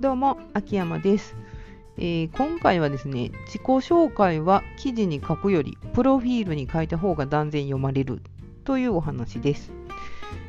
[0.00, 1.36] どうも、秋山です、
[1.98, 8.22] えー今回はですね、自己紹介は記事に書くより、プロフィールに書いた方が断然読まれる
[8.64, 9.70] というお話です。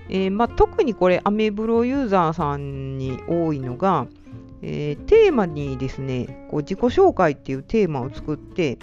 [0.08, 4.08] えーまあ、特にこれ、アメブロユーザーさんに多いのが、
[4.62, 8.78] えーテーマにですね、こう自己紹介っていうテーマを作って、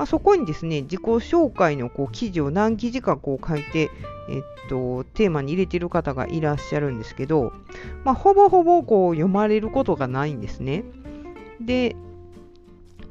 [0.00, 3.90] まあ、そこにですね、自己紹介のこう記事を何記事かこう書いて、
[4.30, 7.52] えっと、テーマに入れてる方がいらっしゃるんですけど、
[8.02, 10.84] まあ、ほぼほぼこう読まれることがないんですね。
[11.60, 11.96] で、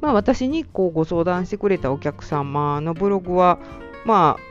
[0.01, 3.59] まあ、私にこうご相談してくれたお客様のブログは、
[4.07, 4.48] まあ、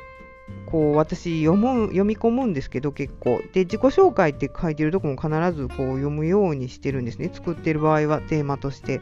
[0.66, 3.40] こう私読む読み込むんですけど結構。
[3.52, 7.30] で自己紹介って書いてるとこも必ずこう読むようにしてるんですね。
[7.32, 9.00] 作ってる場合はテーマとして。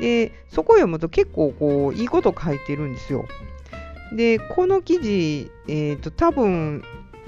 [0.00, 3.24] でそこを読むと結構こういいこと書いてるんですよ。
[4.12, 6.82] でこの記事、えー、と多分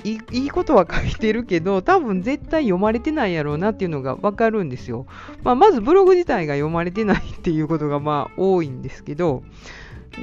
[0.05, 5.07] いいことは書いてるけど多分絶対読まれてないやろうなっていうのが分かるんですよ、
[5.43, 9.43] まあ、まずブログ自体が読まれてないっていうことがまあ多いんですけど。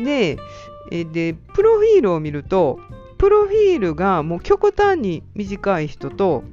[0.04, 0.38] で
[0.90, 2.80] でプロフィールを見ると
[3.18, 6.44] プロフィールがもう極端に短い人と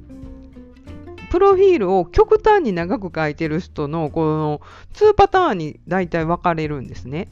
[1.29, 4.61] プロフィールを極端に長く書いてる人のこの
[4.93, 7.27] 2パターンに大体分かれるんですね。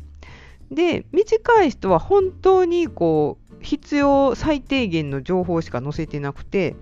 [0.72, 6.76] で短い人は本当にこう必要最低限の情報しか載せてなくて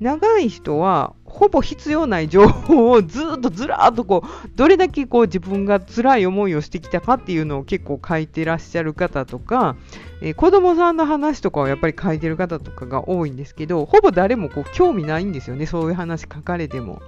[0.00, 9.76] 長い人はほぼ必要ない情報をずっとずらーっとこうどれだけこう自分が辛い思いをしてきたかっていうのを結構書いてらっしゃる方とか、
[10.22, 17.02] えー子供さんの話とかをやっぱり書いてる方とかが多いんですけどほぼ誰もこう興味ないんですよねそういう話書かれても。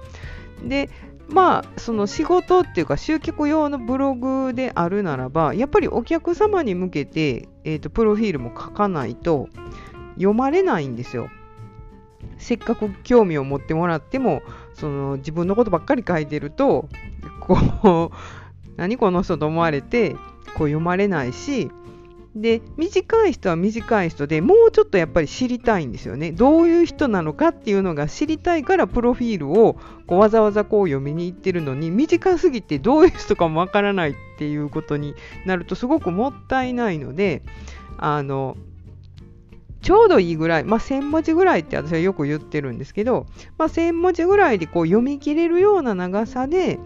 [0.63, 0.89] で
[1.29, 9.47] まあその仕事っていうか集客用のブログであるならばやっぱりお客様に向けて、えー、とプロフィールも書かないと
[10.15, 11.29] 読まれないんですよ。
[12.37, 14.41] せっかく興味を持ってもらっても
[14.73, 16.89] その自分のことばっかり書いてると
[17.39, 18.15] こう
[18.77, 21.71] 何この人と思われてこう読まれないし
[22.35, 26.31] で短い人は短い人でもうちょっとやっぱり知りたいんですよね。
[26.31, 29.77] どういう人なのかっていうのが知りたいからプロフィールを
[30.07, 35.13] こうわざわざこう読みに行ってるのに短すぎてどういう人かもわからないっていうことに
[35.45, 37.43] なるとすごくもったいないので
[37.97, 38.55] あの
[39.81, 43.25] ちょうどいいぐらい、まあ、1000文字ぐらいって私はよく言ってるんですけど、
[43.57, 46.79] まあ、1000文字ぐらいでこう読み切れるような長さで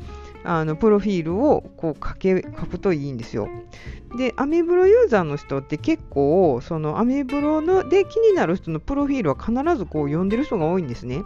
[0.46, 3.50] あのプロフィールをこう書け書くといいんですよ。
[4.18, 11.24] で、アメブロユーザーの人って結構、そのアメブロので気になる人のプロフィールは必ずこう読んでる人が多いんですね。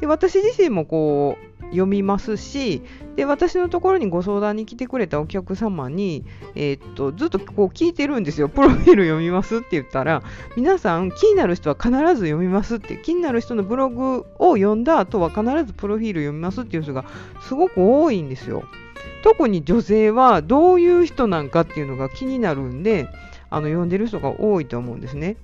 [0.00, 2.82] で、私自身もこう読みますし、
[3.16, 6.24] で、私のところにご相談に来てくれたお客様に、
[6.54, 8.48] えーっと、ずっとこう聞いてるんですよ。
[8.50, 10.22] プロフィール読みますって言ったら、
[10.56, 17.04] 皆さん気になる人は必ず読みますって、気になる人のブログを読んだ後は必ずプロフィール読みますっていう人が
[17.40, 18.64] すごく多いんですよ。
[19.22, 23.08] 特に女性はどういう人なんかっていうのが気になるんで
[23.50, 25.36] あの読んでる人が多いと思うんですね。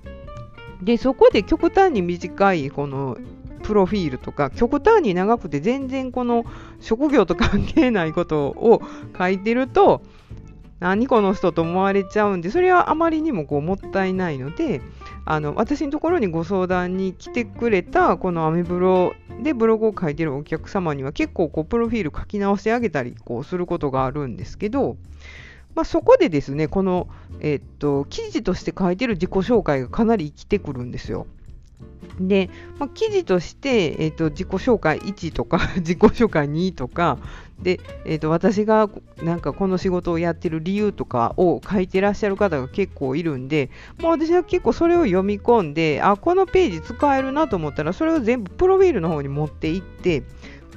[0.81, 3.17] でそこで極端に短いこの
[3.63, 6.45] プロフィールとか極端に長くて全然この
[6.79, 8.81] 職業と関係ないことを
[9.17, 10.01] 書いてると
[10.79, 14.81] 何この人と思われちゃうんでそれはあまりにもこうもったいないので
[15.25, 24.97] あの私のところにご相談に来てくれたこのアメブロでブログを書いてるお客様には結構こうプロフィール書き直してあげたりこうすることがあるんですけど、
[25.73, 27.07] まあ、そこでですねこの、
[27.39, 31.25] えっと記事として書いてる自己紹介がかなり生きてくるんですよ。
[32.19, 32.49] で、
[32.79, 37.17] まあ、記事として、えっと自己紹介1とか 自己紹介2とか
[37.61, 38.89] で、えっと私が
[39.23, 43.69] なんかこの仕事をやってる理由とかを書いてらっしゃる方が結構いるんで、
[44.01, 50.23] もう私は結構それを読み込んであこのページ使えるなと思ったらそれを全部プロフィールの方に持っていって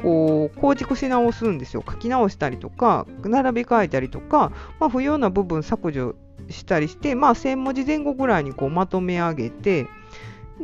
[0.02, 1.84] こう構築し直すんですよ。
[1.88, 6.14] 書き直したりとか並べ替えたりとか、まあ、不要な部分削除
[6.50, 9.86] したりして、まあ、1000文字前後ぐらいにこうまとめ上げて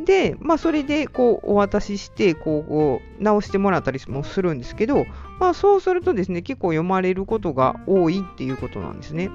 [0.03, 5.05] で、まあ、それでこうお渡ししてこうこう直してもらったりもするんですけど、
[5.39, 9.29] まあ、そうするとですね結構読まれることが多いっていうことなんですね。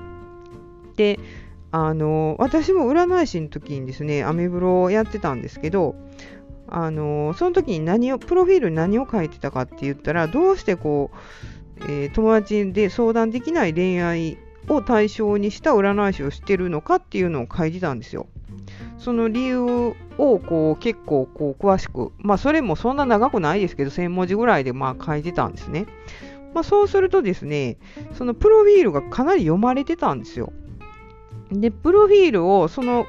[0.97, 1.19] で
[1.73, 5.95] あの私も占い師の時にですねアメブロをやってたんですけど
[6.67, 14.37] あのその時に何をプロフィールに何を書いてたかって言ったらどうしてこう、えー友達で相談できない恋愛
[14.69, 18.27] を対象にした占い師をしてるのかっていうのを書いてたんですよ。
[19.01, 25.87] その理由をこう結構こう詳しく、まあそれもそんな長くないですけど、1000文字ぐらいでまあ書いてたんですね。
[26.55, 27.79] まあそうするとですね、
[28.15, 30.53] そのプロフィールがかなり読まれてたんですよ。
[31.51, 33.07] で、プロフィールをその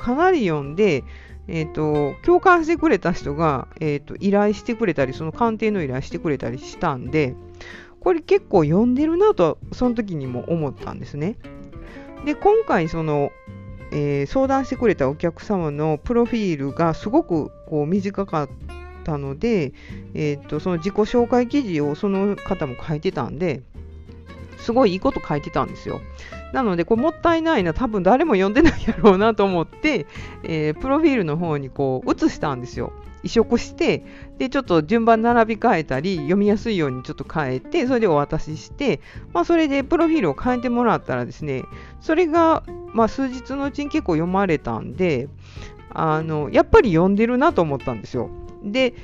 [0.00, 1.04] かなり読んで、
[1.48, 7.34] えー、と共感してくれた人が、えー、と依頼してくれたりその鑑定の依頼してくれたりしたんで
[8.02, 11.36] これ結構読んでるなと、その時にも思ったんですね。
[12.24, 13.30] で、今回、その、
[13.92, 18.48] えー、相談してくれたお客様のプロフィールがすごくこう短かっ
[19.04, 19.72] たので、
[20.14, 23.62] えーと、その自己紹介記事をその方も書いてたんで
[24.58, 26.00] すごいいいこと書いてたんですよ。
[26.52, 30.06] なので、これもったいないな、多分誰も読んでないやろうなと思って、
[30.44, 32.92] えー、プロフィールの方にこう移したんですよ。
[33.22, 34.04] 移植して、
[34.38, 39.00] で、ちょっと順番並び替えたり、読みやすいようにちょっと変えて、それでお渡しして、
[39.32, 41.64] まあ、それでプロフィールを変えてもらったらですね、
[42.00, 42.62] それが、
[42.92, 45.28] まあ、数日のうちに結構読まれたんで、
[45.90, 48.30] あの、やっぱり読んでるなと思ったんですよ。
[48.64, 48.94] で、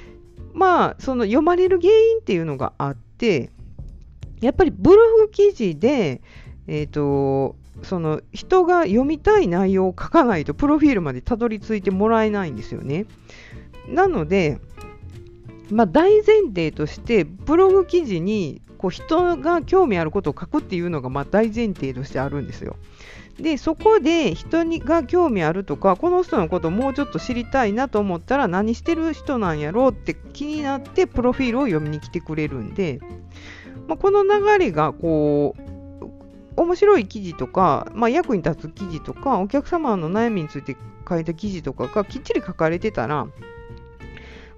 [0.55, 3.51] まあ、その読まれる原因っていうのがあって、
[4.41, 6.21] やっぱりブログ記事で、
[6.67, 13.07] え、ー、と、その人が読みたい内容を書かないとプロフィールまでたどり着いてもらえないんですよね。
[13.89, 14.59] なので、
[15.71, 22.77] まあ、大前提としてブログ記事にこう人が興味あることを書くっていうのがま大前提としてあるんですよ。
[23.41, 33.01] でそこで人にが興味あるとかこの人のことをもうちょっと知りたいなと思ったら何してる人なんやろうって気になってプロフィールを読みに来てくれるんで、
[33.87, 40.77] まあ、この流れがこう面白い記事とか、まあ、役に立つ記事とかお客様の悩みについて
[41.09, 43.29] 書いた記事とかがきっちり書かれてたら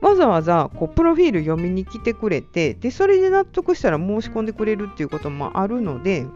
[0.01, 6.27] わざわざこうプロフィール読みに来てくれてでそれで納得したら申し込んでくれるっていうこともあるので、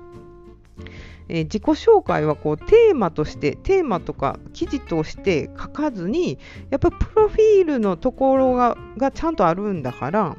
[1.29, 6.39] えー、自己紹介はこうテーマとしてテーマとか記事として書かずに
[6.71, 10.37] やっぱプロフィールのところががちゃんとあるんだから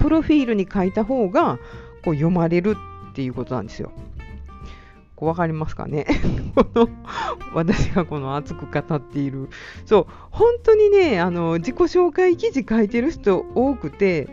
[0.00, 1.58] プロフィールに書いた方が
[2.04, 2.76] こう読まれる
[3.10, 3.92] っていうことなんですよ。
[5.16, 6.06] こう分かりますかね？
[6.54, 6.88] この
[7.52, 9.48] 私がこの熱く語っている。
[9.84, 14.28] そう本当にねあの自己紹介記事書いてる人多くて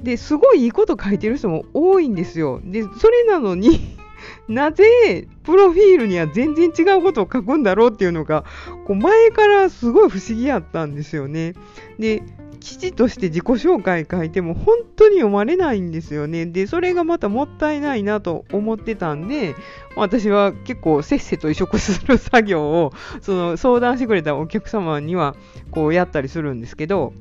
[0.00, 2.60] ですごいいいこと書いてる人も多いんですよ。
[2.64, 3.98] でそれなのに
[4.48, 8.44] なぜプロフィールには全然違うことを書くんだろうっていうのが
[8.86, 11.54] こう前からすごい不思議やったんですよね。
[11.98, 12.22] で
[12.60, 16.46] 記事として自己紹介書いても本当に読まれないんですよね。
[16.46, 19.54] で、それがまたもったいないなと思ってたんで、
[19.96, 25.34] 私は結構せっせと移植する作業を、その相談してくれたお客様には
[25.70, 27.14] こうやったりするんですけど、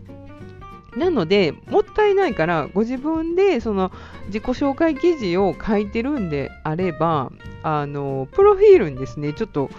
[0.95, 3.91] なので、もったいないから、ご自分でその
[4.27, 7.31] 自己紹介記事を書いてるんであれば、
[7.63, 9.69] あのプロフィールにですね、ちょっと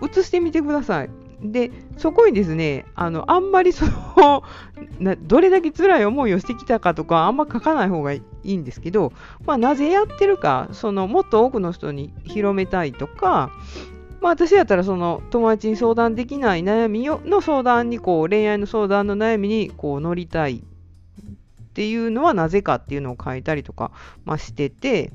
[0.00, 1.10] 写してみてください。
[1.42, 4.42] で、そこにですね、あの、あんまりその
[4.98, 9.12] な、どれだけ辛い思いをしてきたかとか、あんま書かない方がいいんですけど、
[9.44, 13.50] まあ、なぜやってるか、その、もっと多くの人に広めたいとか、
[14.20, 20.62] まあ、私やったら、その、友達に相談できない悩みの相談に、こう、恋愛の相談の悩みに、こう、乗りたいっ
[21.74, 23.90] ていうのはなぜかっていうのを書いたりとか、
[24.24, 25.12] まあ、してて、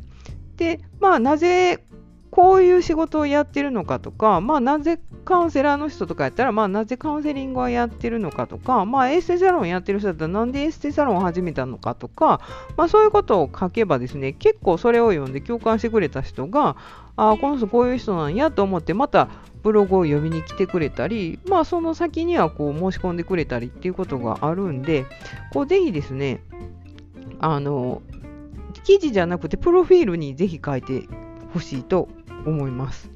[0.57, 1.83] で、まあ、なぜ
[2.31, 12.39] こういう仕事をやってるのかとか、まあ、なぜカウンセラーの人とかやったら、まあ、なぜカウンセリングをやってるのかとか、まあ、エステサロンやってる人だったら、なんでエステサロンを始めたのかとか、
[12.77, 16.77] まあ、そういうことを書けばですね、結構それを読んで共感してくれた人が、
[17.17, 19.27] あこの人こういう人なんやと思って、また
[19.61, 25.05] ブログを読みに来てくれたり、まあ、その先にはこう申し込んでくれたりっていうことがあるんで、
[25.53, 26.41] こうぜひですね、
[27.39, 28.01] あの、
[28.85, 31.03] 記事じゃなくて、プロフィールにぜひ書いて
[31.53, 32.07] ほしいと
[32.45, 33.09] 思います。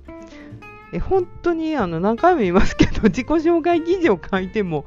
[0.93, 4.85] え本当にあの何回も言いますけど、 自己紹介記事を書いても、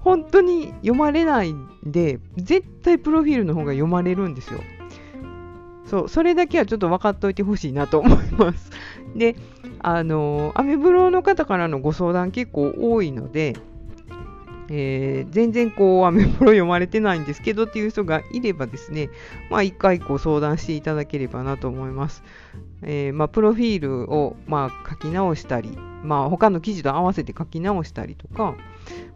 [0.00, 4.60] 本当に読まれないんで、絶対プロフィールの方が読まれるんですよ。
[5.84, 8.70] そう、それだけはちょっと分かっておいてほしいなと思います。
[9.16, 9.36] で、
[9.80, 13.56] あの、アメブロの方からのご相談結構多いので、
[14.70, 19.10] えー、全然こう、アメブロ読まれてないんですけどっていう人がいればですね、
[19.50, 22.22] まあ一回こう相談していただければなと思います。
[22.82, 28.56] えー、まあ、プロフィールを、まあ、書き直したり、まあ、他の記事と合わせて書き直したりとか、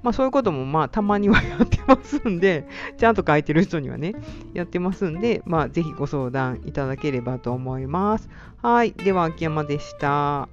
[0.03, 2.67] まあ、そういうことも、まあ、たまにはやってますんで、
[2.99, 4.15] ちゃんと書いてる人にはね、
[4.53, 8.29] やってますんで、まあ、ぜひご相談いただければと思います。
[8.63, 8.93] はい。
[8.93, 10.49] では、秋山でした。